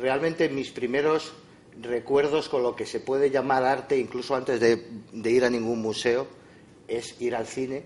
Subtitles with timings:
[0.00, 1.32] realmente mis primeros
[1.80, 6.26] recuerdos con lo que se puede llamar arte, incluso antes de, ir a ningún museo,
[6.88, 7.84] es ir al cine,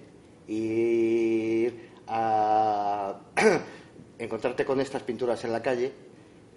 [0.49, 3.19] ir a
[4.19, 5.93] encontrarte con estas pinturas en la calle,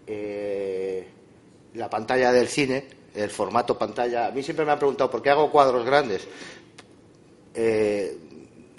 [0.05, 1.07] eh,
[1.73, 4.27] la pantalla del cine, el formato pantalla.
[4.27, 6.27] A mí siempre me han preguntado por qué hago cuadros grandes.
[7.53, 8.17] Eh,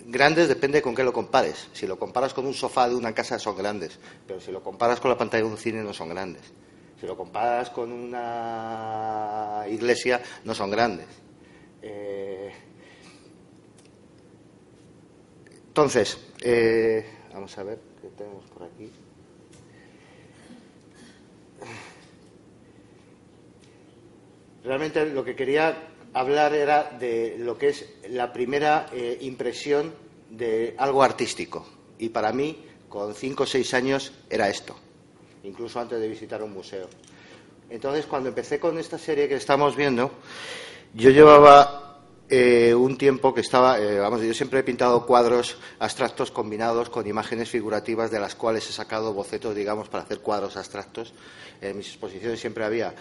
[0.07, 1.69] grandes depende con qué lo compares.
[1.73, 5.01] Si lo comparas con un sofá de una casa son grandes, pero si lo comparas
[5.01, 6.43] con la pantalla de un cine no son grandes.
[7.01, 11.07] Si lo comparas con una iglesia no son grandes.
[11.81, 12.53] Eh,
[15.69, 18.91] entonces, eh, vamos a ver qué tenemos por aquí.
[24.65, 29.95] Realmente lo que quería hablar era de lo que es la primera eh, impresión
[30.31, 31.67] de algo artístico.
[31.99, 34.77] Y para mí, con cinco o seis años, era esto,
[35.45, 36.89] incluso antes de visitar un museo.
[37.71, 40.11] Entonces, cuando empecé con esta serie que estamos viendo,
[40.95, 41.89] yo llevaba
[42.31, 47.07] eh, un tiempo que estaba, eh, vamos, yo siempre he pintado cuadros abstractos combinados con
[47.07, 51.15] imágenes figurativas de las cuales he sacado bocetos, digamos, para hacer cuadros abstractos.
[51.61, 52.95] En mis exposiciones siempre había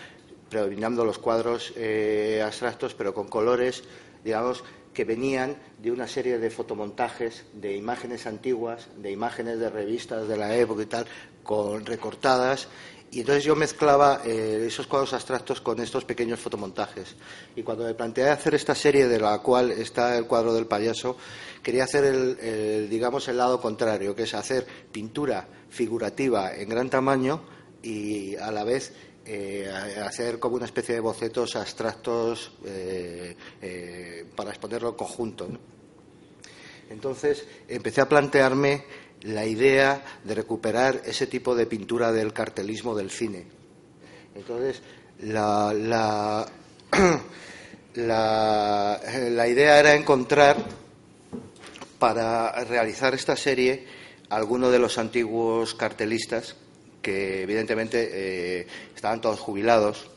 [0.49, 3.83] predominando los cuadros eh, abstractos, pero con colores,
[4.23, 4.63] digamos,
[4.97, 10.35] que venían de una serie de fotomontajes de imágenes antiguas, de imágenes de revistas de
[10.35, 11.05] la época y tal,
[11.43, 12.67] con recortadas.
[13.11, 17.15] Y entonces yo mezclaba eh, esos cuadros abstractos con estos pequeños fotomontajes.
[17.55, 21.15] Y cuando me planteé hacer esta serie de la cual está el cuadro del payaso,
[21.61, 27.43] quería hacer el, digamos, el lado contrario, que es hacer pintura figurativa en gran tamaño
[27.83, 28.93] y a la vez
[29.29, 29.69] eh,
[30.05, 35.49] hacer como una especie de bocetos abstractos eh, eh, para exponerlo conjunto.
[36.89, 38.85] Entonces empecé a plantearme
[39.23, 43.45] la idea de recuperar ese tipo de pintura del cartelismo del cine.
[44.33, 44.81] Entonces,
[45.19, 46.49] la, la,
[47.95, 50.55] la, la idea era encontrar
[51.99, 53.87] para realizar esta serie
[54.29, 56.55] algunos de los antiguos cartelistas
[57.07, 60.09] que evidentemente eh, estaban todos jubilados.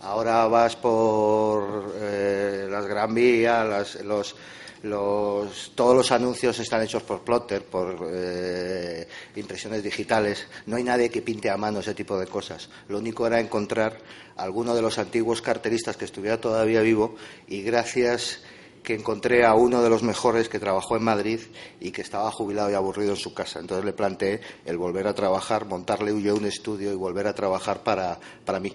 [0.00, 4.34] Ahora vas por eh, las Gran Vías, los,
[4.82, 9.06] los, todos los anuncios están hechos por plotter, por eh,
[9.36, 10.48] impresiones digitales.
[10.66, 12.70] No hay nadie que pinte a mano ese tipo de cosas.
[12.88, 13.96] Lo único era encontrar
[14.36, 17.14] alguno de los antiguos cartelistas que estuviera todavía vivo
[17.46, 18.40] y gracias
[18.86, 21.40] que encontré a uno de los mejores que trabajó en Madrid
[21.80, 23.58] y que estaba jubilado y aburrido en su casa.
[23.58, 27.82] Entonces le planteé el volver a trabajar, montarle yo un estudio y volver a trabajar
[27.82, 28.72] para, para mí,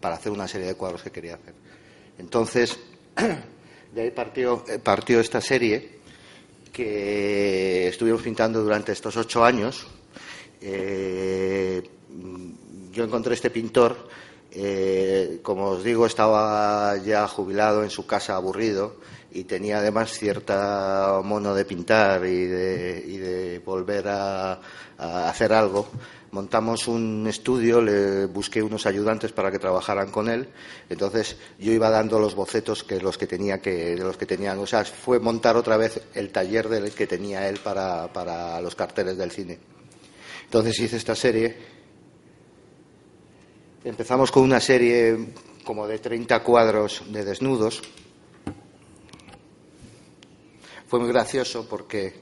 [0.00, 1.54] para hacer una serie de cuadros que quería hacer.
[2.18, 2.76] Entonces,
[3.94, 6.00] de ahí partió, eh, partió esta serie
[6.72, 9.86] que estuvimos pintando durante estos ocho años.
[10.60, 11.88] Eh,
[12.90, 14.08] yo encontré este pintor,
[14.50, 18.96] eh, como os digo, estaba ya jubilado en su casa, aburrido,
[19.34, 24.60] y tenía además cierta mono de pintar y de, volver a,
[24.98, 25.88] hacer algo.
[26.32, 30.48] Montamos un estudio, le busqué unos ayudantes para que trabajaran con él.
[30.88, 34.58] Entonces yo iba dando los bocetos que los que tenía que de los que tenían,
[34.58, 38.74] o sea, fue montar otra vez el taller del que tenía él para, para los
[38.74, 39.58] carteles del cine.
[40.44, 41.56] Entonces hice esta serie.
[43.84, 45.32] Empezamos con una serie
[45.64, 47.82] como de 30 cuadros de desnudos
[50.92, 52.12] fue muy gracioso porque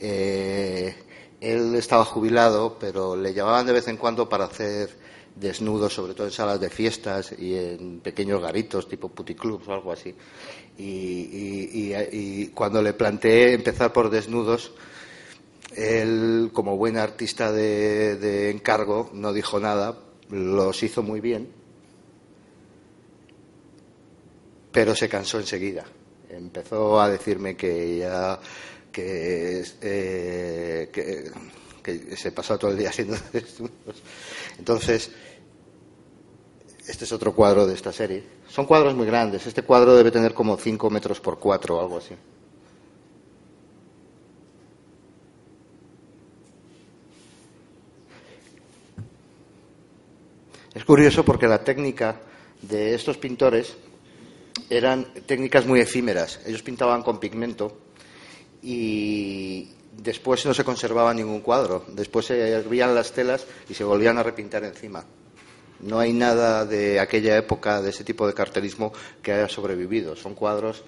[0.00, 0.94] eh,
[1.40, 4.90] él estaba jubilado, pero le llamaban de vez en cuando para hacer
[5.34, 9.90] desnudos, sobre todo en salas de fiestas y en pequeños garitos tipo puticlubs o algo
[9.90, 10.14] así.
[10.78, 14.70] Y, cuando le planteé empezar por desnudos,
[15.74, 19.98] él, como buen artista de encargo, no dijo nada,
[20.30, 21.48] los hizo muy bien,
[24.70, 25.86] pero se cansó enseguida
[26.36, 28.38] empezó a decirme que ya
[28.90, 30.90] que, eh,
[31.82, 34.02] que, se pasó todo el día haciendo estudios.
[34.58, 35.10] Entonces,
[36.86, 38.24] este es otro cuadro de esta serie.
[38.48, 39.46] Son cuadros muy grandes.
[39.46, 42.14] Este cuadro debe tener como 5 metros por 4 o algo así.
[50.74, 52.20] Es curioso porque la técnica
[52.62, 53.76] de estos pintores
[54.70, 56.40] eran técnicas muy efímeras.
[56.46, 57.78] Ellos pintaban con pigmento
[58.62, 61.84] y después no se conservaba ningún cuadro.
[61.88, 65.04] Después se hervían las telas y se volvían a repintar encima.
[65.80, 70.14] No hay nada de aquella época, de ese tipo de cartelismo, que haya sobrevivido.
[70.14, 70.84] Son cuadros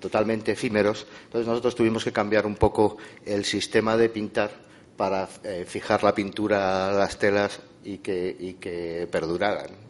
[0.00, 1.06] totalmente efímeros.
[1.24, 4.50] Entonces nosotros tuvimos que cambiar un poco el sistema de pintar
[4.96, 9.87] para eh, fijar la pintura a las telas y que, y que perduraran.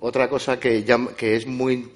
[0.00, 0.84] Otra cosa que,
[1.16, 1.90] que es muy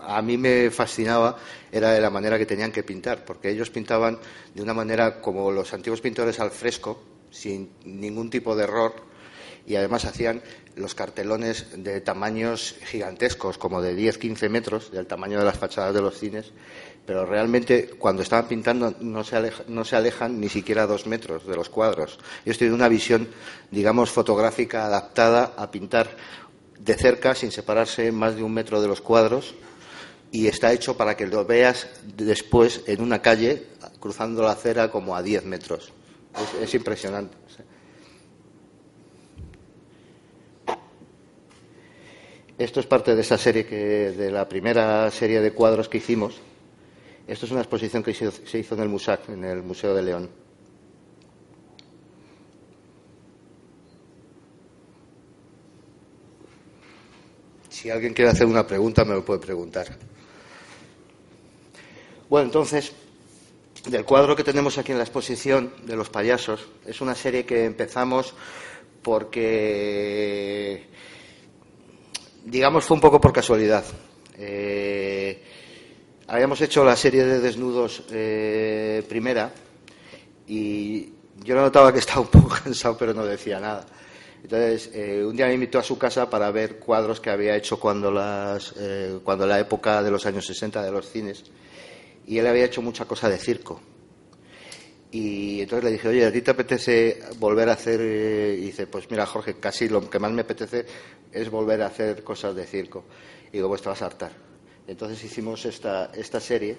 [0.00, 1.36] a mí me fascinaba
[1.70, 4.18] era la manera que tenían que pintar, porque ellos pintaban
[4.54, 8.94] de una manera como los antiguos pintores al fresco, sin ningún tipo de error,
[9.66, 10.42] y además hacían
[10.76, 16.02] los cartelones de tamaños gigantescos, como de 10-15 metros, del tamaño de las fachadas de
[16.02, 16.52] los cines,
[17.04, 21.56] pero realmente cuando estaban pintando no se, no se alejan ni siquiera dos metros de
[21.56, 22.18] los cuadros.
[22.44, 23.28] Ellos tienen una visión,
[23.70, 26.08] digamos, fotográfica adaptada a pintar
[26.78, 29.54] de cerca, sin separarse más de un metro de los cuadros,
[30.30, 33.66] y está hecho para que lo veas después en una calle,
[34.00, 35.92] cruzando la acera como a 10 metros.
[36.60, 37.36] Es, impresionante.
[42.58, 46.36] Esto es parte de esa serie que, de la primera serie de cuadros que hicimos.
[47.26, 50.45] Esto es una exposición que se hizo en el MUSAC, en el Museo de León.
[57.76, 59.86] Si alguien quiere hacer una pregunta, me lo puede preguntar.
[62.30, 62.92] Bueno, entonces,
[63.86, 67.66] del cuadro que tenemos aquí en la exposición de los payasos, es una serie que
[67.66, 68.32] empezamos
[69.02, 70.86] porque,
[72.46, 73.84] digamos, fue un poco por casualidad.
[74.38, 75.42] Eh,
[76.28, 79.52] habíamos hecho la serie de desnudos eh, primera
[80.48, 81.10] y
[81.44, 83.86] yo notaba que estaba un poco cansado, pero no decía nada.
[84.46, 87.80] Entonces, eh, un día me invitó a su casa para ver cuadros que había hecho
[87.80, 88.72] cuando, las,
[89.24, 91.42] cuando la época de los años 60 de los cines
[92.28, 93.80] y él había hecho mucha cosa de circo.
[95.10, 98.00] Y entonces le dije, oye, ¿a ti te apetece volver a hacer?
[98.00, 100.86] Y dice, pues mira, Jorge, casi lo que más me apetece
[101.32, 103.02] es volver a hacer cosas de circo.
[103.48, 104.30] Y digo, pues te vas a hartar.
[104.86, 106.76] Entonces hicimos esta, esta serie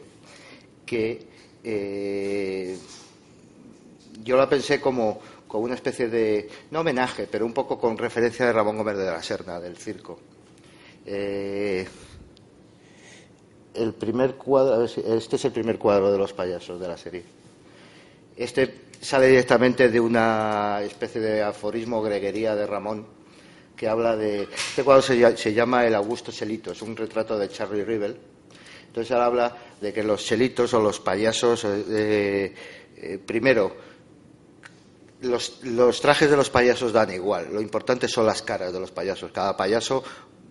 [0.85, 1.19] que
[1.65, 2.77] eh,
[4.23, 8.45] yo la pensé como, como una especie de, no homenaje, pero un poco con referencia
[8.45, 10.19] de Ramón Gómez de la Serna, del circo.
[11.05, 11.87] Eh,
[13.73, 17.23] el primer cuadro, este es el primer cuadro de los payasos de la serie.
[18.35, 23.05] Este sale directamente de una especie de aforismo greguería de Ramón
[23.75, 24.43] que habla de.
[24.43, 28.17] Este cuadro se, llama El Augusto Chelito, es un retrato de Charlie Rivel.
[28.87, 32.53] Entonces él habla de que los chelitos o los payasos, eh,
[32.97, 33.75] eh, primero,
[35.21, 39.31] los, trajes de los payasos dan igual, lo importante son las caras de los payasos.
[39.31, 40.03] Cada payaso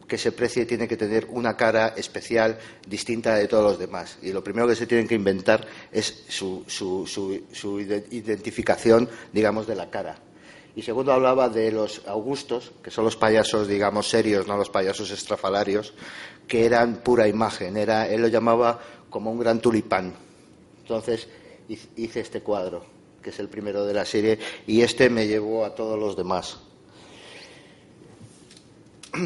[0.07, 4.19] que se precie tiene que tener una cara especial, distinta de todos los demás.
[4.23, 7.81] Y lo primero que se tienen que inventar es su, su,
[8.11, 10.19] identificación, digamos, de la cara.
[10.77, 15.11] Y segundo hablaba de los augustos, que son los payasos, digamos, serios, no los payasos
[15.11, 15.95] estrafalarios,
[16.47, 17.77] que eran pura imagen.
[17.77, 18.79] Era, él lo llamaba
[19.09, 20.15] como un gran tulipán.
[20.83, 21.29] Entonces
[21.69, 22.85] hice este cuadro,
[23.27, 24.39] que es el primero de la serie,
[24.69, 26.61] y este me llevó a todos los demás.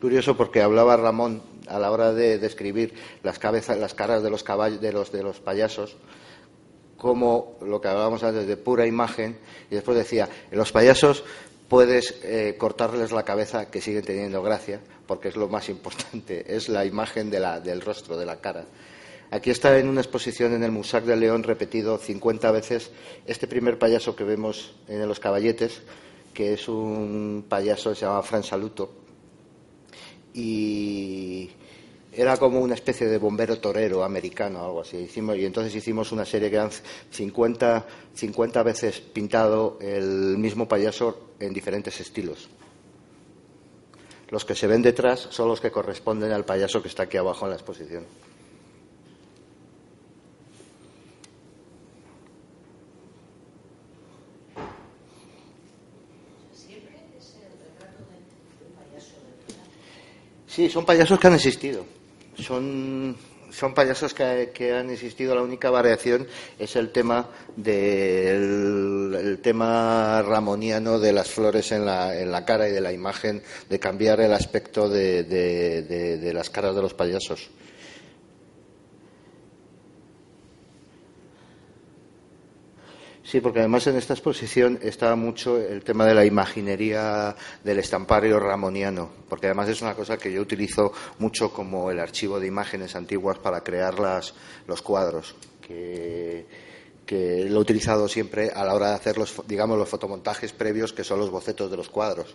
[0.00, 4.42] curioso porque hablaba Ramón a la hora de describir las cabezas, las caras de los
[4.42, 5.98] caballos, de los, de los payasos,
[6.96, 9.38] como lo que hablábamos antes de pura imagen,
[9.70, 11.24] y después decía, en los payasos
[11.68, 16.70] puedes eh, cortarles la cabeza que siguen teniendo gracia, porque es lo más importante, es
[16.70, 18.64] la imagen de la, del rostro, de la cara.
[19.30, 22.90] Aquí está en una exposición en el Musac de León repetido 50 veces
[23.26, 25.82] este primer payaso que vemos en Los Caballetes,
[26.32, 28.90] que es un payaso que se llama Fran Saluto,
[30.32, 31.50] y
[32.10, 35.08] era como una especie de bombero torero americano, algo así.
[35.14, 36.70] Y entonces hicimos una serie que eran
[37.10, 42.48] 50, 50 veces pintado el mismo payaso en diferentes estilos.
[44.30, 47.44] Los que se ven detrás son los que corresponden al payaso que está aquí abajo
[47.44, 48.04] en la exposición.
[60.58, 61.84] Sí, son payasos que han existido.
[62.36, 63.14] Son,
[63.48, 65.32] son payasos que, han existido.
[65.36, 66.26] La única variación
[66.58, 72.72] es el tema del tema ramoniano de las flores en la, en la cara y
[72.72, 77.50] de la imagen, de cambiar el aspecto de, de las caras de los payasos.
[83.28, 88.40] Sí, porque además en esta exposición está mucho el tema de la imaginería del estampario
[88.40, 92.96] ramoniano, porque además es una cosa que yo utilizo mucho como el archivo de imágenes
[92.96, 94.32] antiguas para crear las,
[94.66, 96.46] los cuadros, que,
[97.50, 101.04] lo he utilizado siempre a la hora de hacer los, digamos, los fotomontajes previos, que
[101.04, 102.34] son los bocetos de los cuadros.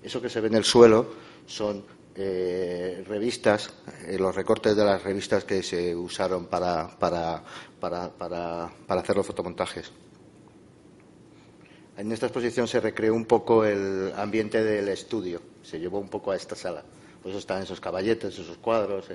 [0.00, 1.08] Eso que se ve en el suelo
[1.44, 1.84] son
[2.16, 3.70] eh, revistas,
[4.18, 7.42] los recortes de las revistas que se usaron para, para,
[7.78, 9.92] para, para, hacer los fotomontajes.
[11.96, 16.30] En esta exposición se recreó un poco el ambiente del estudio, se llevó un poco
[16.30, 16.82] a esta sala.
[17.22, 19.06] Por eso están esos caballetes, esos cuadros.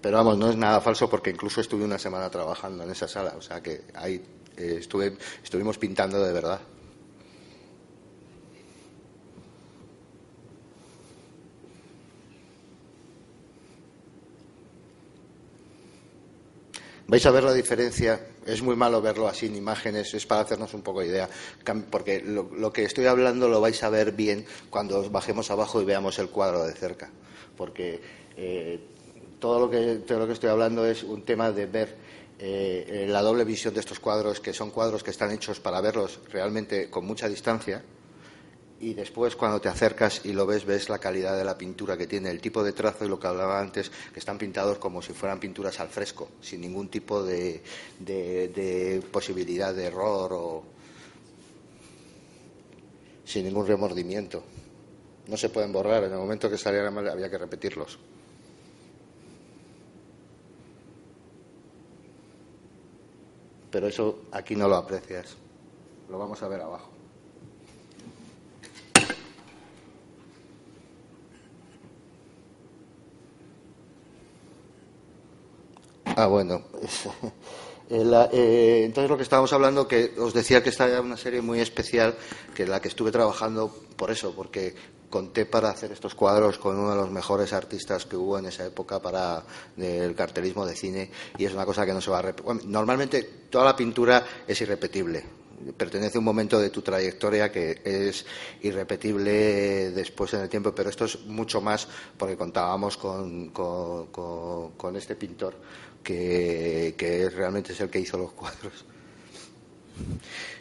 [0.00, 3.34] Pero vamos, no es nada falso porque incluso estuve una semana trabajando en esa sala,
[3.38, 4.20] o sea que ahí
[4.56, 6.60] eh, estuve, estuvimos pintando de verdad.
[17.12, 18.18] Vais a ver la diferencia.
[18.46, 21.28] Es muy malo verlo así en imágenes, es para hacernos un poco de idea,
[21.90, 25.84] porque lo, que estoy hablando lo vais a ver bien cuando os bajemos abajo y
[25.84, 27.10] veamos el cuadro de cerca,
[27.54, 28.00] porque
[28.38, 28.80] eh,
[29.38, 31.96] todo, lo que, todo lo que estoy hablando es un tema de ver
[32.38, 36.18] eh, la doble visión de estos cuadros, que son cuadros que están hechos para verlos
[36.30, 37.84] realmente con mucha distancia
[38.82, 42.08] y después cuando te acercas y lo ves, ves la calidad de la pintura que
[42.08, 45.12] tiene, el tipo de trazo y lo que hablaba antes, que están pintados como si
[45.12, 47.62] fueran pinturas al fresco, sin ningún tipo de,
[49.12, 50.64] posibilidad de error o
[53.24, 54.42] sin ningún remordimiento.
[55.28, 58.00] No se pueden borrar, en el momento que salieran mal había que repetirlos.
[63.70, 65.36] Pero eso aquí no lo aprecias,
[66.10, 66.91] lo vamos a ver abajo.
[76.16, 76.62] Ah, bueno.
[77.90, 81.42] Eh, eh, entonces lo que estábamos hablando, que os decía que esta era una serie
[81.42, 82.14] muy especial,
[82.54, 84.74] que la que estuve trabajando por eso, porque
[85.10, 88.64] conté para hacer estos cuadros con uno de los mejores artistas que hubo en esa
[88.64, 89.44] época para
[89.76, 92.64] el cartelismo de cine y es una cosa que no se va a repetir.
[92.64, 95.22] normalmente toda la pintura es irrepetible,
[95.76, 98.26] pertenece a un momento de tu trayectoria que es
[98.62, 105.14] irrepetible después en el tiempo, pero esto es mucho más porque contábamos con, con, este
[105.14, 105.54] pintor
[106.02, 108.84] que, que, realmente es el que hizo los cuadros.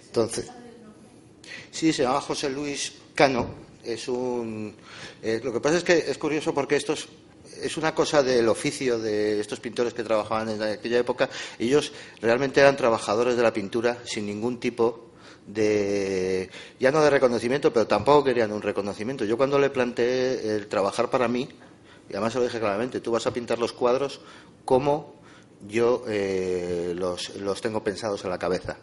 [0.05, 0.51] Entonces,
[1.71, 3.71] sí, se llama José Luis Cano.
[3.83, 4.75] Es un,
[5.21, 7.10] eh, lo que pasa es que es curioso porque estos
[7.62, 11.29] es una cosa del oficio de estos pintores que trabajaban en aquella época.
[11.60, 15.12] Ellos realmente eran trabajadores de la pintura sin ningún tipo
[15.45, 19.25] de, ya no de reconocimiento, pero tampoco querían un reconocimiento.
[19.25, 21.48] Yo cuando le planteé el trabajar para mí,
[22.10, 24.21] y además se lo dije claramente, tú vas a pintar los cuadros
[24.65, 25.21] como
[25.68, 28.77] yo eh, los, los tengo pensados en la cabeza.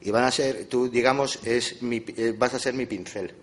[0.00, 3.34] Y van a ser, tú digamos, es mi, eh, vas a ser mi pincel.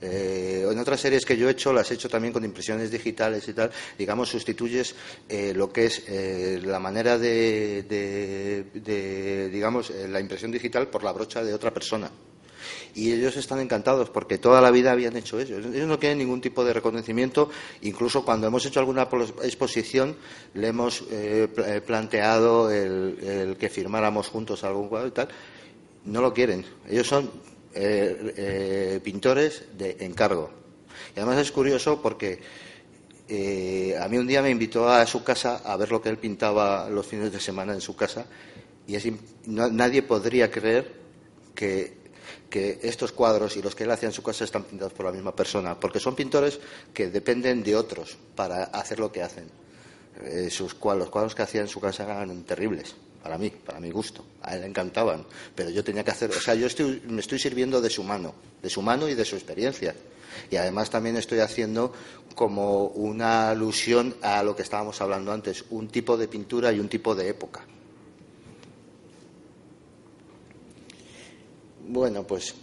[0.00, 3.48] Eh, en otras series que yo he hecho, las he hecho también con impresiones digitales
[3.48, 4.94] y tal, digamos, sustituyes
[5.28, 7.84] eh, lo que es eh, la manera de,
[9.52, 12.10] digamos, la impresión digital por la brocha de otra persona.
[12.98, 15.56] Y ellos están encantados porque toda la vida habían hecho eso.
[15.56, 17.48] Ellos no quieren ningún tipo de reconocimiento.
[17.82, 19.08] Incluso cuando hemos hecho alguna
[19.44, 20.16] exposición,
[20.54, 21.04] le hemos
[21.86, 25.28] planteado el, que firmáramos juntos algún cuadro y tal.
[26.06, 26.64] No lo quieren.
[26.88, 27.30] Ellos son
[27.72, 30.50] eh, eh, pintores de encargo.
[31.14, 32.40] Y además es curioso porque
[33.28, 36.18] eh, a mí un día me invitó a su casa a ver lo que él
[36.18, 38.26] pintaba los fines de semana en su casa
[38.88, 38.96] y
[39.46, 40.90] nadie podría creer
[41.54, 41.97] que,
[42.50, 45.12] que, estos cuadros y los que él hacía en su casa están pintados por la
[45.12, 46.58] misma persona, porque son pintores
[46.92, 49.48] que dependen de otros para hacer lo que hacen.
[50.50, 54.24] sus, los cuadros que hacía en su casa eran terribles para mí, para mi gusto.
[54.42, 55.24] A él le encantaban,
[55.54, 58.34] pero yo tenía que hacer, o sea, yo estoy, me estoy sirviendo de su mano,
[58.62, 59.94] de su mano y de su experiencia.
[60.50, 61.92] Y además también estoy haciendo
[62.34, 66.88] como una alusión a lo que estábamos hablando antes, un tipo de pintura y un
[66.88, 67.66] tipo de época.
[71.88, 72.54] Bueno, pues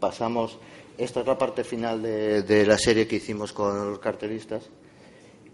[0.00, 0.58] pasamos.
[0.98, 4.68] Esta es la parte final de, la serie que hicimos con los cartelistas.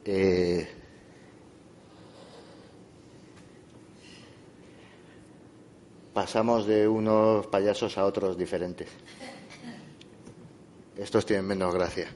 [0.02, 0.66] Eh,
[6.14, 8.88] pasamos de unos payasos a otros diferentes.
[10.96, 12.08] Estos tienen menos gracia.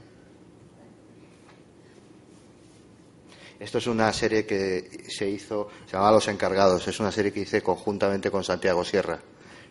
[3.59, 7.41] Esto es una serie que se hizo, se llamaba Los Encargados, es una serie que
[7.41, 9.21] hice conjuntamente con Santiago Sierra.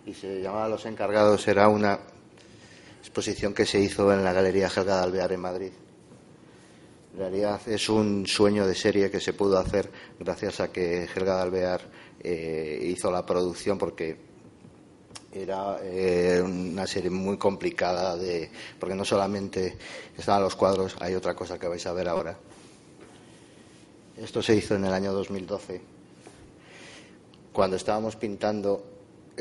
[0.06, 1.98] Y se llamaba Los Encargados, era una
[3.00, 5.72] exposición que se hizo en la Galería Helga de Alvear en Madrid.
[7.12, 11.42] En realidad es un sueño de serie que se pudo hacer gracias a que Helga
[11.42, 11.80] Alvear
[12.22, 14.16] eh, hizo la producción porque
[15.32, 19.76] era eh, una serie muy complicada de porque no solamente
[20.16, 22.36] estaban los cuadros, hay otra cosa que vais a ver ahora.
[24.16, 25.80] Esto se hizo en el año 2012.
[27.52, 28.84] Cuando estábamos pintando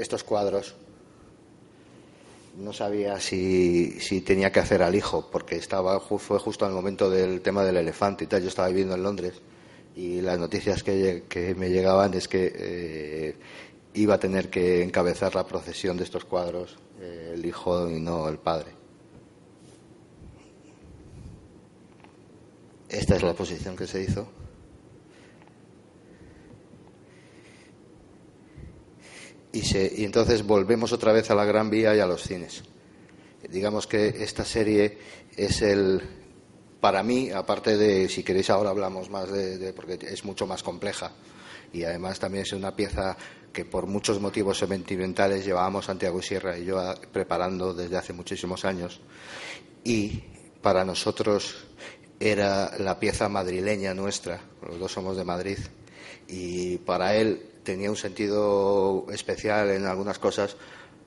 [0.01, 0.75] estos cuadros,
[2.58, 7.10] no sabía si, si, tenía que hacer al hijo, porque estaba, fue justo al momento
[7.10, 8.41] del tema del elefante y tal.
[8.41, 9.41] Yo estaba viviendo en Londres
[9.96, 13.36] y las noticias que, me llegaban es que eh,
[13.94, 18.27] iba a tener que encabezar la procesión de estos cuadros eh, el hijo y no
[18.27, 18.72] el padre.
[22.89, 24.27] Esta es la posición que se hizo.
[29.60, 32.63] Y, entonces volvemos otra vez a la Gran Vía y a los cines.
[33.50, 34.98] Digamos que esta serie
[35.36, 36.01] es el,
[36.80, 41.12] para mí, aparte de, si queréis ahora hablamos más de, porque es mucho más compleja
[41.72, 43.16] y además también es una pieza
[43.54, 49.00] que por muchos motivos sentimentales llevábamos Santiago Sierra y yo preparando desde hace muchísimos años
[49.84, 50.24] y
[50.62, 51.66] para nosotros
[52.20, 55.58] era la pieza madrileña nuestra, los dos somos de Madrid
[56.28, 60.56] y para él tenía un sentido especial en algunas cosas,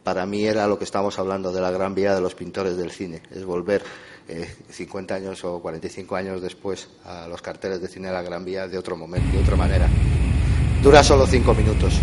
[0.02, 2.90] para mí era lo que estamos hablando de la gran vía de los pintores del
[2.90, 3.82] cine, es volver
[4.70, 8.44] 50 eh, años o 45 años después a los carteles de cine de la Gran
[8.44, 9.88] Vía de otro momento, de otra manera.
[10.82, 12.00] Dura solo cinco minutos.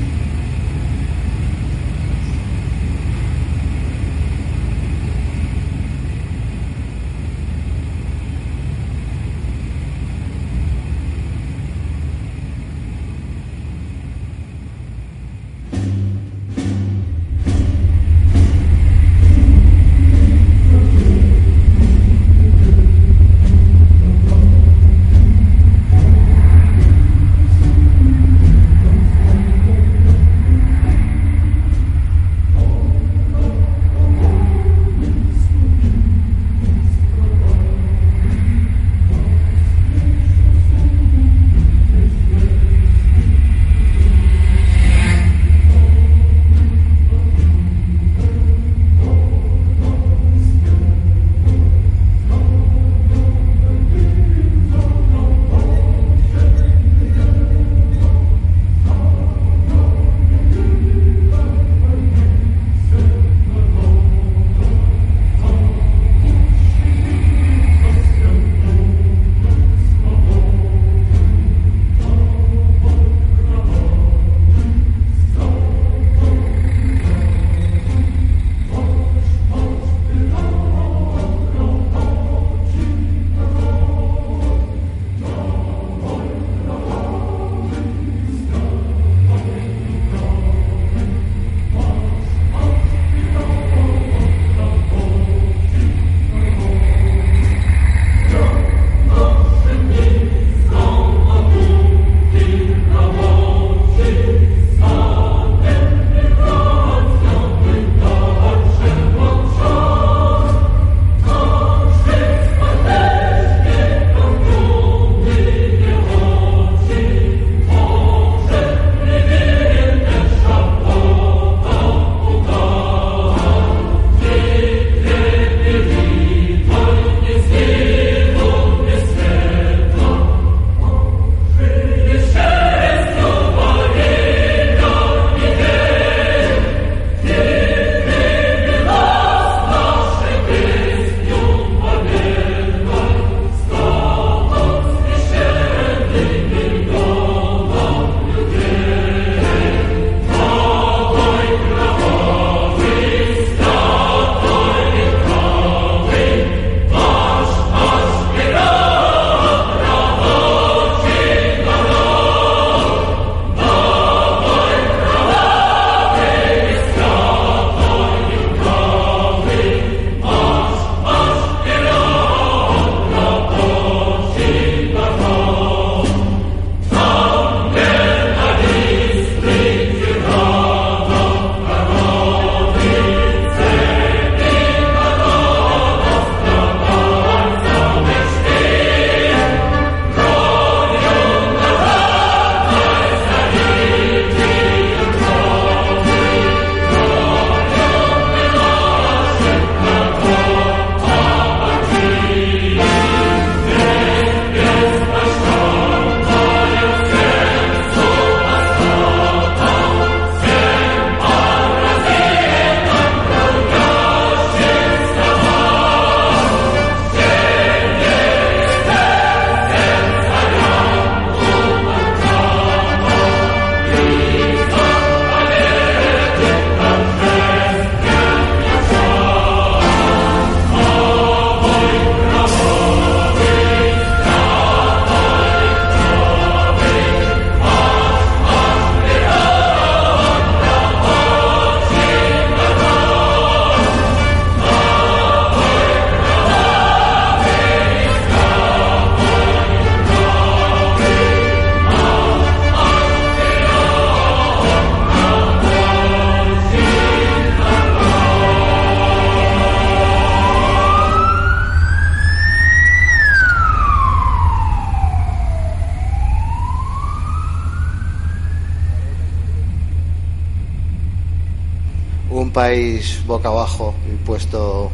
[273.29, 274.89] Boca abajo y puesto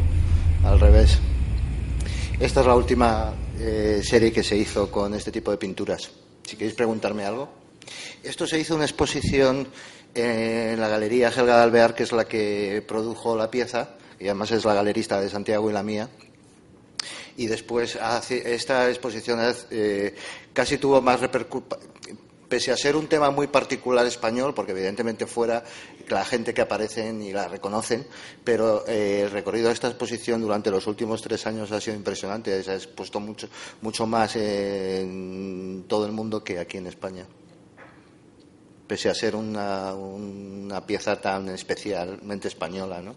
[0.62, 1.18] al revés.
[2.38, 6.10] Esta es la última eh, serie que se hizo con este tipo de pinturas.
[6.44, 7.48] Si queréis preguntarme algo.
[8.22, 9.66] Esto se hizo una exposición
[10.14, 14.50] en la Galería Helga de Alvear, que es la que produjo la pieza, y además
[14.50, 16.10] es la galerista de Santiago y la mía.
[17.38, 17.98] Y después
[18.30, 20.14] esta exposición eh,
[20.52, 21.80] casi tuvo más repercusión,
[22.48, 25.64] pese a ser un tema muy particular español, porque evidentemente fuera
[26.08, 28.06] la gente que aparece y la reconocen,
[28.44, 32.62] pero eh, el recorrido de esta exposición durante los últimos tres años ha sido impresionante.
[32.62, 33.48] Se ha expuesto mucho,
[33.82, 37.26] mucho más en todo el mundo que aquí en España
[38.86, 43.16] pese a ser una, una pieza tan especialmente española, ¿no?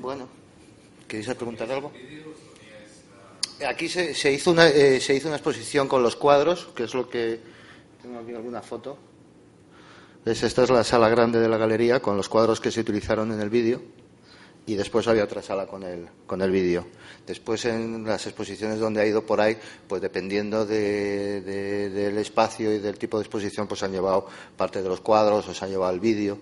[0.00, 0.28] Bueno,
[1.08, 1.92] ¿queréis preguntar algo?
[3.64, 6.94] Aquí se, se hizo una, eh, se hizo una exposición con los cuadros, que es
[6.94, 7.40] lo que
[8.02, 8.98] tengo aquí alguna foto.
[10.26, 13.40] esta es la sala grande de la galería con los cuadros que se utilizaron en
[13.40, 13.80] el vídeo
[14.66, 16.86] y después había otra sala con el, con el vídeo.
[17.26, 19.56] Después en las exposiciones donde ha ido por ahí,
[19.88, 25.00] pues dependiendo del espacio y del tipo de exposición, pues han llevado parte de los
[25.00, 26.38] cuadros o se han llevado el vídeo.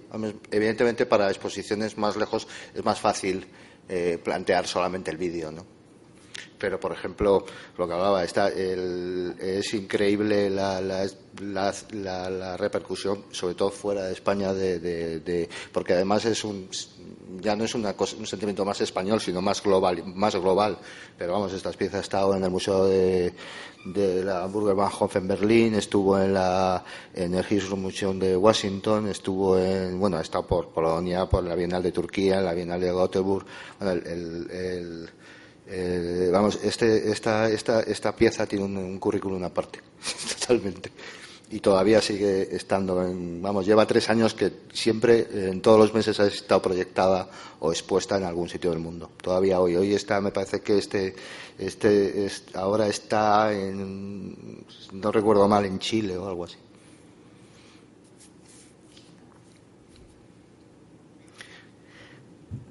[0.51, 3.47] Evidentemente para exposiciones más lejos es más fácil
[3.89, 5.74] eh, plantear solamente el vídeo, ¿no?
[6.59, 7.45] Pero por ejemplo
[7.77, 10.81] lo que hablaba está es increíble la,
[11.43, 16.69] la, repercusión sobre todo fuera de España de, porque además es un
[17.41, 20.79] ya no es una un sentimiento más español sino más global más global.
[21.19, 23.33] Pero vamos estas piezas estado en el museo de,
[23.85, 27.45] de la Hamburger Bahnhof en Berlín estuvo en la en el
[27.77, 32.41] Museum de Washington estuvo en bueno ha estado por Polonia por la Bienal de Turquía
[32.41, 33.45] la Bienal de Göteborg
[33.81, 35.11] el
[35.67, 39.81] eh, vamos, este, esta, esta, esta pieza tiene un, currículum aparte,
[40.41, 40.91] totalmente.
[41.51, 46.19] Y todavía sigue estando, en, vamos, lleva tres años que siempre, en todos los meses
[46.19, 47.29] ha estado proyectada
[47.61, 49.11] o expuesta en algún sitio del mundo.
[49.23, 49.77] Todavía hoy.
[49.77, 51.15] Hoy está, me parece que este,
[51.59, 56.57] este, ahora está en, no recuerdo mal, en Chile o algo así.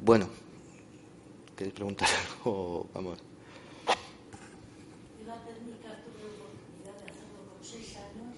[0.03, 0.27] Bueno,
[1.55, 2.07] ¿Queréis preguntar
[2.45, 2.87] algo?
[2.93, 3.19] Vamos.
[5.25, 8.35] La técnica tuve oportunidad de hacerlo con seis años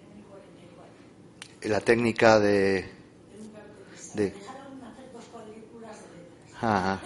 [0.00, 1.68] en el 44.
[1.70, 2.88] La técnica de.
[4.14, 4.30] de...
[4.30, 6.58] Dejaron hacer dos cuadrículas de letras.
[6.62, 7.00] Ah,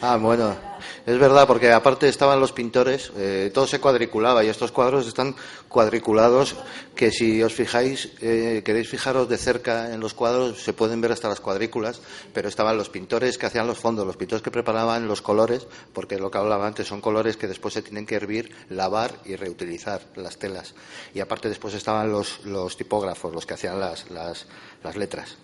[0.00, 0.56] ah bueno.
[1.06, 5.36] Es verdad, porque aparte estaban los pintores, eh, todo se cuadriculaba y estos cuadros están
[5.68, 6.56] cuadriculados
[6.96, 11.12] que si os fijáis, eh, queréis fijaros de cerca en los cuadros, se pueden ver
[11.12, 12.00] hasta las cuadrículas,
[12.32, 16.18] pero estaban los pintores que hacían los fondos, los pintores que preparaban los colores, porque
[16.18, 20.00] lo que hablaba antes son colores que después se tienen que hervir, lavar y reutilizar
[20.16, 20.74] las telas.
[21.12, 24.46] Y aparte después estaban los, los tipógrafos, los que hacían las, las,
[24.82, 25.36] las letras.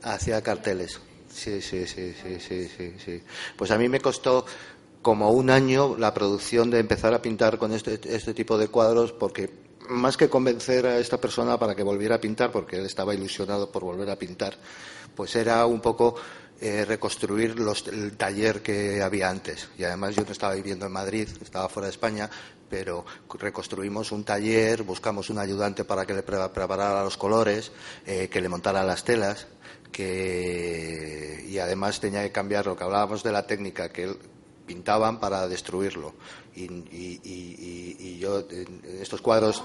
[0.00, 1.00] Hacía carteles.
[1.34, 3.22] Sí, sí, sí, sí, sí, sí, sí.
[3.56, 4.46] Pues a mí me costó
[5.02, 9.12] como un año la producción de empezar a pintar con este, este tipo de cuadros
[9.12, 9.50] porque
[9.88, 13.70] más que convencer a esta persona para que volviera a pintar, porque él estaba ilusionado
[13.70, 14.56] por volver a pintar,
[15.14, 16.14] pues era un poco
[16.60, 19.68] eh, reconstruir los, el taller que había antes.
[19.76, 22.30] Y además yo no estaba viviendo en Madrid, estaba fuera de España,
[22.70, 23.04] pero
[23.38, 27.72] reconstruimos un taller, buscamos un ayudante para que le preparara los colores,
[28.06, 29.48] eh, que le montara las telas
[29.94, 34.12] que, y además tenía que cambiar lo que hablábamos de la técnica, que
[34.66, 36.14] pintaban para destruirlo.
[36.56, 39.62] Y, y, yo, en estos cuadros,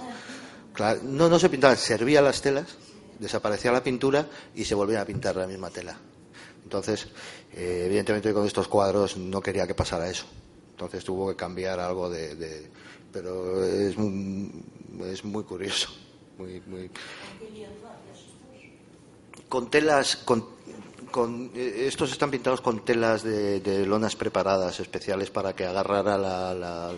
[1.04, 2.78] no, no se pintaban, servía las telas,
[3.18, 5.98] desaparecía la pintura y se volvía a pintar la misma tela.
[6.64, 7.08] Entonces,
[7.54, 10.26] eh, evidentemente con estos cuadros no quería que pasara eso.
[10.72, 12.70] Entonces tuvo que cambiar algo de.
[13.12, 14.64] pero es muy,
[15.06, 15.90] es muy curioso.
[16.38, 16.92] Muy, muy
[19.50, 20.46] con telas, con,
[21.56, 26.94] eh, estos están pintados con telas de, lonas preparadas especiales para que agarrara la,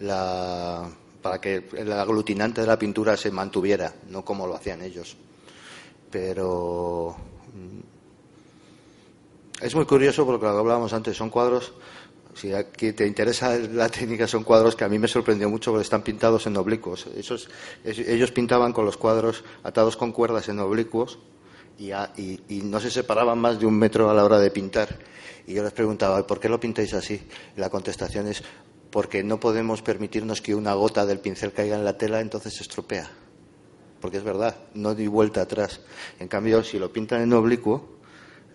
[0.00, 0.88] la,
[1.20, 5.16] para que el aglutinante de la pintura se mantuviera, no como lo hacían ellos.
[6.10, 7.16] Pero
[7.52, 7.80] mm,
[9.64, 11.72] es muy curioso porque lo hablábamos antes, son cuadros,
[12.34, 15.82] si aquí te interesa la técnica, son cuadros que a mí me sorprendió mucho porque
[15.82, 17.06] están pintados en oblicuos.
[17.84, 21.18] ellos pintaban con los cuadros atados con cuerdas en oblicuos
[21.78, 24.98] y, no se separaban más de un metro a la hora de pintar.
[25.46, 27.20] Y yo les preguntaba, ¿por qué lo pintáis así?
[27.56, 28.42] Y la contestación es,
[28.90, 32.62] porque no podemos permitirnos que una gota del pincel caiga en la tela, entonces se
[32.62, 33.10] estropea.
[34.00, 35.80] Porque es verdad, no di vuelta atrás.
[36.18, 37.94] En cambio, si lo pintan en oblicuo,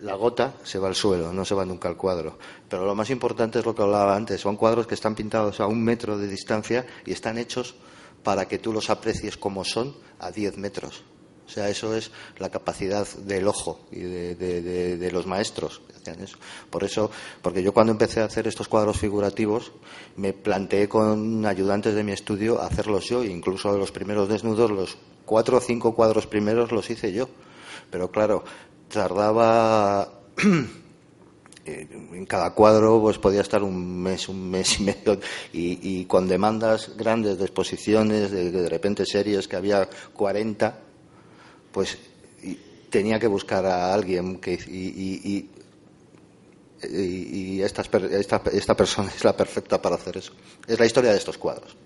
[0.00, 2.38] la gota se va al suelo, no se va nunca al cuadro.
[2.68, 5.66] Pero lo más importante es lo que hablaba antes, son cuadros que están pintados a
[5.66, 7.74] un metro de distancia y están hechos
[8.22, 11.04] para que tú los aprecies como son a 10 metros.
[11.50, 16.38] O sea, eso es la capacidad del ojo y de, los maestros eso.
[16.70, 17.10] Por eso,
[17.42, 19.72] porque yo cuando empecé a hacer estos cuadros figurativos,
[20.16, 25.58] me planteé con ayudantes de mi estudio hacerlos yo, incluso los primeros desnudos, los cuatro
[25.58, 27.28] o cinco cuadros primeros los hice yo.
[27.90, 28.44] Pero claro,
[28.88, 30.20] tardaba
[31.66, 35.18] eh, en cada cuadro pues podía estar un mes, un mes y medio
[35.52, 40.89] y, con demandas grandes de exposiciones, de, de repente series que había 40
[41.72, 41.98] pues
[42.90, 45.48] tenía que buscar a alguien que y,
[46.82, 50.32] y, esta, esta, persona es la perfecta para hacer eso.
[50.66, 51.76] Es la historia de estos cuadros.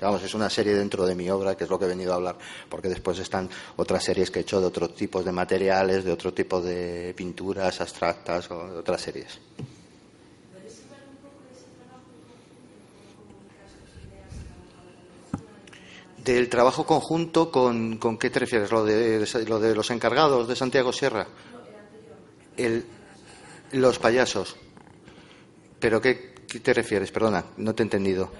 [0.00, 2.16] Vamos, es una serie dentro de mi obra, que es lo que he venido a
[2.16, 2.36] hablar,
[2.68, 6.34] porque después están otras series que he hecho de otros tipos de materiales, de otro
[6.34, 9.38] tipo de pinturas abstractas o de otras series.
[16.26, 18.72] Del trabajo conjunto, ¿con, ¿con, qué te refieres?
[18.72, 21.28] ¿Lo de, ¿Lo de los encargados de Santiago Sierra?
[23.70, 24.56] Los payasos.
[25.78, 27.12] ¿Pero qué, qué te refieres?
[27.12, 28.32] Perdona, no te he entendido.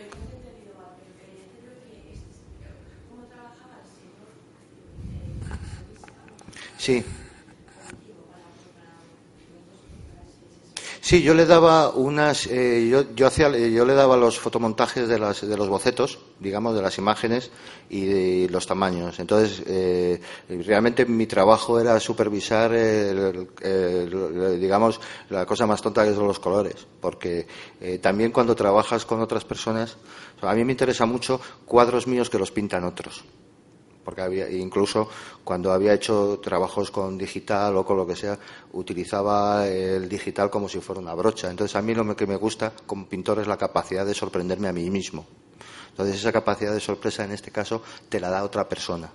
[6.77, 7.05] Sí.
[11.01, 15.21] Sí, yo le daba unas, eh, yo, yo, hacía, yo le daba los fotomontajes de,
[15.21, 17.51] las, de los bocetos, digamos, de las imágenes
[17.89, 19.19] y de los tamaños.
[19.19, 22.73] Entonces, eh, realmente mi trabajo era supervisar,
[24.59, 27.47] digamos, la cosa más tonta que son los colores, porque
[27.81, 29.97] eh, también cuando trabajas con otras personas,
[30.43, 33.25] a mí me interesa mucho cuadros míos que los pintan otros
[34.07, 35.09] porque había, incluso
[35.43, 38.39] cuando había hecho trabajos con digital o con lo que sea,
[38.75, 41.51] utilizaba el digital como si fuera una brocha.
[41.51, 44.73] Entonces, a mí lo que me gusta como pintor es la capacidad de sorprenderme a
[44.73, 45.27] mí mismo.
[45.97, 49.11] Entonces, esa capacidad de sorpresa, en este caso, te la da otra persona.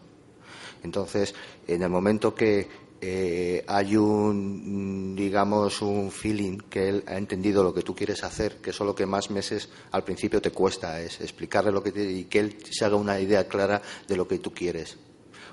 [0.82, 1.36] Entonces,
[1.68, 2.68] en el momento que
[3.00, 8.58] eh, hay un, digamos, un feeling que él ha entendido lo que tú quieres hacer,
[8.58, 11.92] que eso es lo que más meses al principio te cuesta, es explicarle lo que
[12.02, 14.98] y que él se haga una idea clara de lo que tú quieres.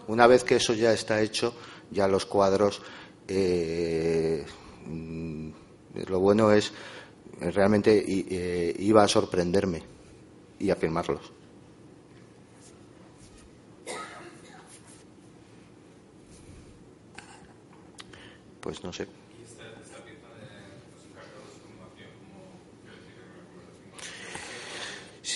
[0.07, 1.53] Una vez que eso ya está hecho,
[1.91, 2.81] ya los cuadros,
[3.29, 4.47] eh,
[4.87, 5.51] mm,
[6.09, 6.73] lo bueno es,
[7.39, 9.98] realmente eh, iba a sorprenderme
[10.59, 11.33] y a firmarlos.
[18.69, 19.07] pues no sé.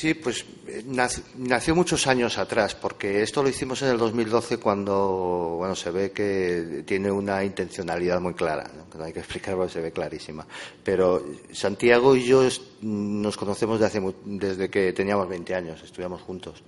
[0.02, 5.54] Sí, pues eh, nació, muchos años atrás, porque esto lo hicimos en el 2012 cuando,
[5.58, 9.04] bueno, se ve que tiene una intencionalidad muy clara, ¿no?
[9.04, 10.44] hay que explicarlo, se ve clarísima.
[10.82, 12.42] Pero Santiago y yo
[12.80, 13.78] nos conocemos
[14.24, 16.64] desde, que teníamos 20 años, estudiamos juntos.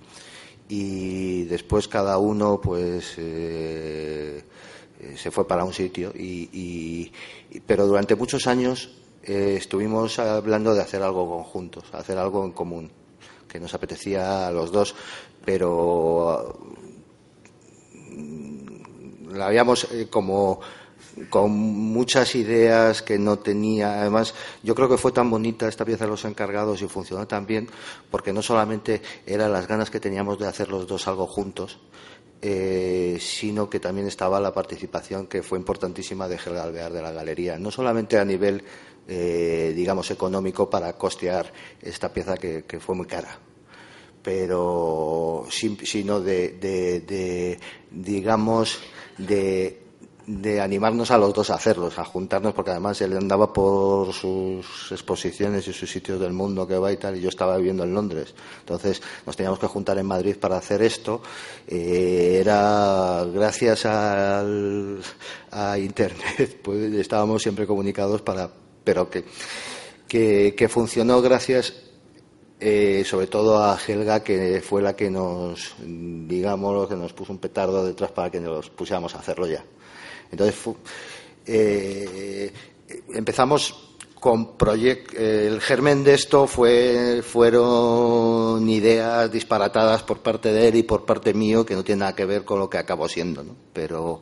[0.69, 4.41] Y después cada uno, pues, eh,
[5.01, 6.13] eh, se fue para un sitio.
[6.15, 7.11] Y,
[7.67, 8.91] pero durante muchos años
[9.23, 12.91] estuvimos hablando de hacer algo conjuntos, hacer algo en común,
[13.55, 14.95] que nos apetecía a los dos,
[15.45, 16.59] pero
[18.11, 20.59] mm, la habíamos eh, como
[21.29, 24.01] con muchas ideas que no tenía.
[24.01, 27.45] Además, yo creo que fue tan bonita esta pieza de los encargados y funcionó tan
[27.45, 27.69] bien
[28.11, 31.79] porque no solamente eran las ganas que teníamos de hacer los dos algo juntos,
[32.41, 37.11] eh, sino que también estaba la participación que fue importantísima de Helga Alvear de la
[37.11, 38.63] galería, no solamente a nivel,
[39.07, 43.39] eh, digamos, económico para costear esta pieza que, fue muy cara,
[44.25, 47.59] pero sino de
[47.91, 48.79] digamos,
[49.19, 49.85] de
[50.27, 54.91] de animarnos a los dos a hacerlos, a juntarnos, porque además él andaba por sus
[54.91, 57.93] exposiciones y sus sitios del mundo que va y tal, y yo estaba viviendo en
[57.93, 58.33] Londres.
[58.59, 61.21] Entonces nos teníamos que juntar en Madrid para hacer esto.
[61.67, 64.99] Eh, era gracias al,
[65.51, 68.49] a Internet, pues estábamos siempre comunicados para,
[68.83, 69.25] pero que,
[70.07, 71.73] que, funcionó gracias
[72.59, 77.39] eh, sobre todo a Helga, que fue la que nos, digamos, que nos puso un
[77.39, 79.63] petardo detrás para que nos pusiéramos a hacerlo ya.
[80.31, 80.55] Entonces,
[81.45, 82.51] eh,
[83.13, 85.19] empezamos con proyectos.
[85.19, 91.33] el germen de esto fue, fueron ideas disparatadas por parte de él y por parte
[91.33, 93.55] mío que no tienen nada que ver con lo que acabó siendo, ¿no?
[93.71, 94.21] Pero,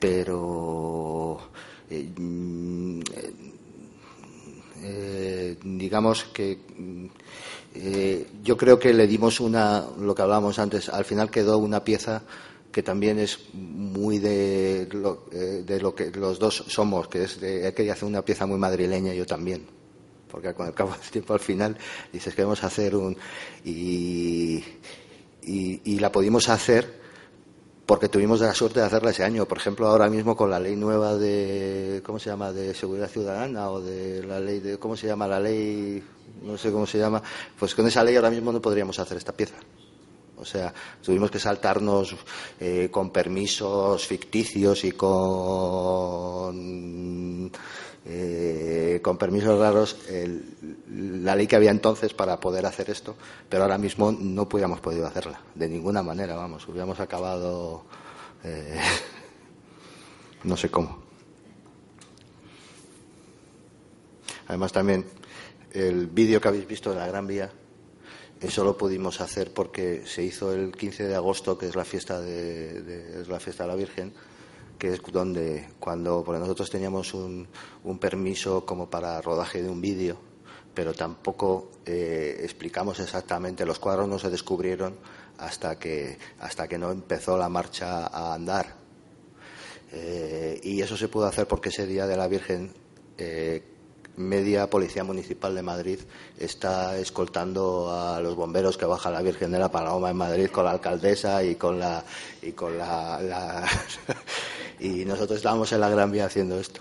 [0.00, 1.38] pero
[1.90, 2.08] eh,
[4.84, 6.58] eh, digamos que
[8.42, 12.22] yo creo que le dimos una, lo que hablábamos antes, al final quedó una pieza
[12.74, 17.40] que también es muy de lo, eh, de lo que los dos somos, que es
[17.40, 19.64] de, que hacer una pieza muy madrileña yo también.
[20.28, 21.78] Porque con el cabo del tiempo al final
[22.12, 23.16] dices que vamos a hacer un.
[23.64, 24.64] Y,
[25.42, 27.03] y, la pudimos hacer
[27.86, 29.46] porque tuvimos la suerte de hacerla ese año.
[29.46, 33.70] Por ejemplo, ahora mismo con la ley nueva de, ¿cómo se llama?, de seguridad ciudadana
[33.70, 36.02] o de la ley de, ¿cómo se llama?, la ley,
[36.42, 37.22] no sé cómo se llama,
[37.58, 39.56] pues con esa ley ahora mismo no podríamos hacer esta pieza.
[40.36, 42.16] O sea, tuvimos que saltarnos
[42.58, 46.52] eh, con permisos ficticios y con
[48.06, 49.98] eh, con permisos raros
[50.90, 53.16] la ley que había entonces para poder hacer esto,
[53.48, 57.84] pero ahora mismo no hubiéramos podido hacerla, de ninguna manera, vamos, hubiéramos acabado
[58.44, 58.78] eh,
[60.44, 61.02] no sé cómo.
[64.46, 65.06] Además también
[65.72, 67.50] el vídeo que habéis visto de la Gran Vía,
[68.40, 72.20] eso lo pudimos hacer porque se hizo el 15 de agosto, que es la fiesta
[72.20, 74.12] de, es la fiesta de la Virgen,
[74.78, 77.46] que es donde cuando porque nosotros teníamos un,
[77.84, 80.16] un permiso como para rodaje de un vídeo,
[80.74, 84.96] pero tampoco eh, explicamos exactamente, los cuadros no se descubrieron
[85.38, 88.76] hasta que, hasta que no empezó la marcha a andar.
[89.92, 92.72] Eh, y eso se pudo hacer porque ese día de la Virgen
[93.16, 93.62] eh,
[94.16, 95.98] media Policía Municipal de Madrid
[96.38, 100.64] está escoltando a los bomberos que bajan la Virgen de la Paloma en Madrid con
[100.64, 102.04] la alcaldesa y con la
[102.42, 103.68] y con la,
[104.80, 106.80] y nosotros estábamos en la Gran Vía haciendo esto.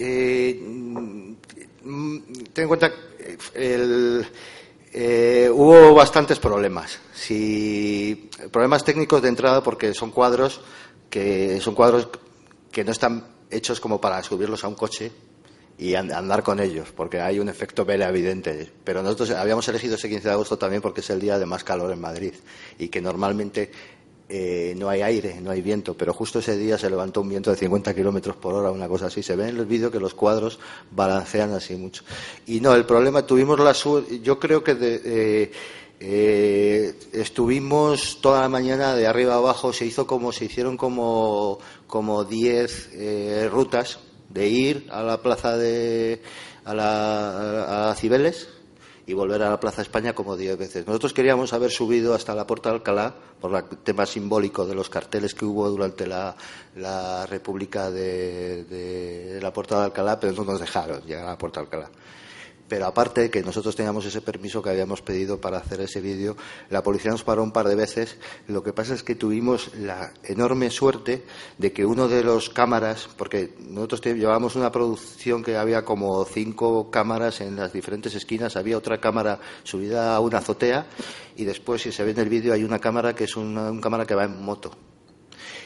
[0.00, 0.60] Eh,
[2.52, 2.92] ten en cuenta
[3.54, 4.24] el,
[4.92, 6.98] eh, hubo bastantes problemas.
[7.12, 10.60] Si, problemas técnicos de entrada porque son cuadros
[11.10, 12.08] que son cuadros
[12.70, 15.10] que no están hechos como para subirlos a un coche
[15.78, 18.68] y andar con ellos, porque hay un efecto vela evidente.
[18.82, 21.62] Pero nosotros habíamos elegido ese 15 de agosto también porque es el día de más
[21.62, 22.34] calor en Madrid
[22.78, 23.70] y que normalmente
[24.28, 27.52] eh, no hay aire, no hay viento, pero justo ese día se levantó un viento
[27.52, 29.22] de 50 kilómetros por hora, una cosa así.
[29.22, 30.58] Se ve en el vídeo que los cuadros
[30.90, 32.02] balancean así mucho.
[32.46, 35.52] Y no, el problema, tuvimos la suerte, yo creo que eh,
[36.00, 42.24] eh, estuvimos toda la mañana de arriba abajo, se hizo como, se hicieron como, como
[42.24, 46.22] 10 rutas de ir a la plaza de,
[46.64, 48.48] a la, a Cibeles,
[49.08, 50.86] y volver a la Plaza España como diez veces.
[50.86, 54.90] Nosotros queríamos haber subido hasta la Puerta de Alcalá por el tema simbólico de los
[54.90, 56.36] carteles que hubo durante la,
[57.26, 61.60] República de, de, la Puerta de Alcalá, pero no nos dejaron llegar a la Puerta
[61.60, 61.90] de Alcalá.
[62.68, 66.36] Pero aparte que nosotros teníamos ese permiso que habíamos pedido para hacer ese vídeo,
[66.68, 68.18] la policía nos paró un par de veces.
[68.46, 71.24] Lo que pasa es que tuvimos la enorme suerte
[71.56, 76.90] de que uno de los cámaras, porque nosotros llevábamos una producción que había como cinco
[76.90, 80.86] cámaras en las diferentes esquinas, había otra cámara subida a una azotea
[81.36, 84.04] y después, si se ve en el vídeo, hay una cámara que es una, cámara
[84.04, 84.72] que va en moto.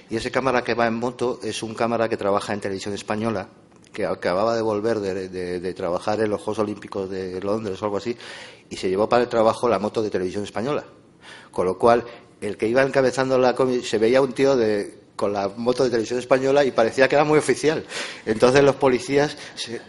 [0.09, 3.49] Y esa cámara que va en moto es un cámara que trabaja en televisión española
[3.93, 8.17] que acababa de volver de, trabajar en los Juegos Olímpicos de Londres o algo así,
[8.71, 10.85] y se llevó para el trabajo la moto de televisión española.
[11.51, 12.05] Con lo cual,
[12.41, 14.57] el que iba encabezando la se veía un tío
[15.15, 17.85] con la moto de televisión española y parecía que era muy oficial.
[18.27, 19.37] Entonces los policías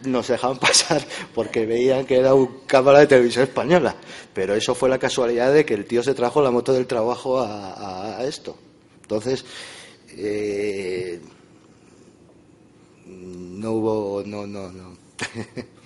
[0.04, 1.02] nos dejaban pasar
[1.34, 3.96] porque veían que era un cámara de televisión española.
[4.34, 7.40] Pero eso fue la casualidad de que el tío se trajo la moto del trabajo
[7.40, 8.58] a, a esto.
[9.02, 9.46] Entonces,
[10.18, 11.20] eh,
[13.14, 14.98] no hubo, no, no, no.